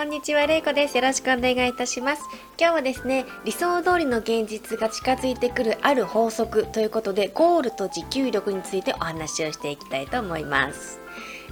[0.00, 0.96] こんにちは、れいこです。
[0.96, 2.22] よろしくお願いいたします。
[2.58, 11.00] 今日はですね、理想通りの現実が近づいてくるある法則ということで、ゴールと持久力についてお話をしていきたいと思います。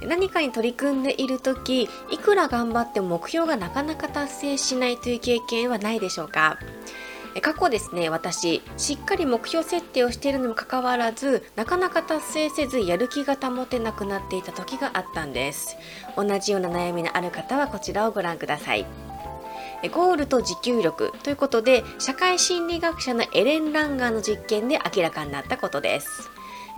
[0.01, 6.57] 何かに取り組んでいる時いくら頑張っても目標がなかなか達成しないという経験はないでしょうか？
[7.41, 15.77] 過去ですね私しっかり目標設定をしているにもかかわらずなかなか達成せずやる気が保てなくなっていた時があったんです。
[16.15, 18.85] 同じような悩みのある方はこちらをご覧ください。
[19.93, 21.13] ゴールと持久力。
[21.23, 26.29] ということで社会心理学者のエレン・ランガーの実験で明らかになったことです。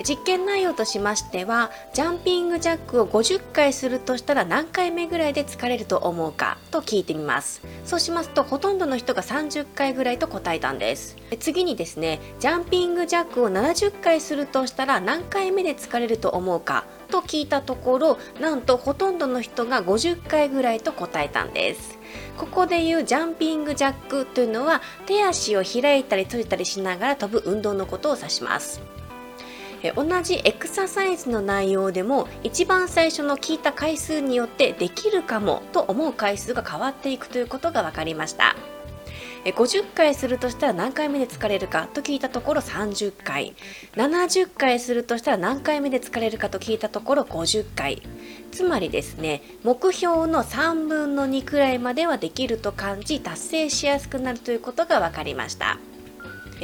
[0.03, 7.61] 実験内容としましてはジャンピングジャックを50回するとしたら何回目ぐらいで疲れると思うかと聞いてみます。
[7.85, 11.17] そうしますとほとんどの人が30回ぐらいと答えたんです。
[11.39, 21.99] 次にですねジャンピングジャックを70回するとしたら何回目で疲れると思うかと聞いたところなんとほとんどの人が50回ぐらいと答えたんです。
[22.37, 28.81] ここでいうジャンピングジャックというのは手足を開いたり閉じたりしながら飛ぶ運動のことを指します。
[29.95, 38.55] 同じエクササイズの内容でも一番最初の聞いた回数によってできるかもと思う回数が変わっていくということが分かりました。
[39.43, 43.55] 50回するとしたら何回目で疲れるかと聞いたところ30回。
[43.95, 48.03] 70回するとしたら何回目で疲れるかと聞いたところ50回。
[48.51, 55.79] つまりですね目標の3分の2くらいまではできると感じ達成しやすくなるということが分かりました。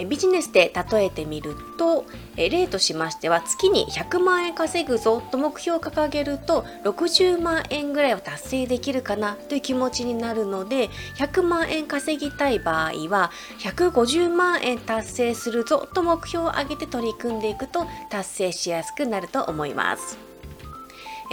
[0.05, 20.36] ビジネスで例えてみると例としましては月に100万円稼ぐぞと目標を掲げると60万円ぐらいは達成できるかなという気持ちになるので100万円稼ぎたい場合は150万円達成するぞと目標を上げて取り組んでいくと達成しやすくなると思います。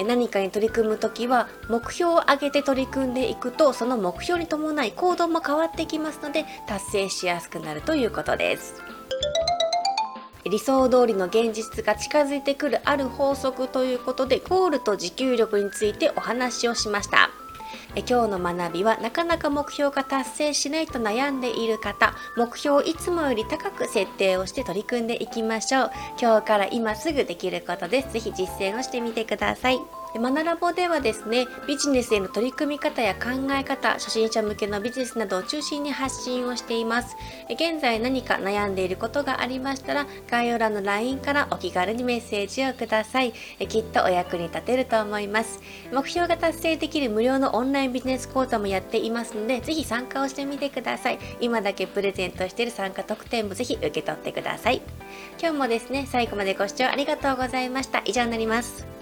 [0.03, 8.83] 何かに取り組む時は目標を上げて取り組んでいくとその目標に伴い行動も変わってきますので達成しやすくなるということです。
[10.45, 17.31] 理想通りの現実が近づいてくるある法則ということでゴールと持久力についてお話をしました。
[17.95, 22.15] え今日の学びはなかなか目標が達成しないと悩んでいる方。
[22.37, 25.91] 目標をいつもより高く設定をして取り組んでいきましょう。
[26.21, 28.13] 今日から今すぐできることです。
[28.13, 30.04] 是非実践をしてみてください。
[30.21, 37.17] マナラボではですねビジネスへの取り組み方や考え方初心者向けのビジネスなどを中心に発信をしています。
[37.51, 43.33] 現在何か悩んでいることがありましたら概要欄の LINE からお気軽にメッセージをください。
[43.69, 45.61] きっとお役に立てると思います。
[45.93, 51.19] 目標が達成できる無料のオンラインビジネス講座もやっていますのでぜひ参加をしてみてください。
[51.41, 54.81] 今だけプレゼントしている参加特典もぜひ受け取ってください。
[55.41, 58.03] 今日もですね最後までご視聴ありがとうございました。
[58.05, 58.94] 以上になります。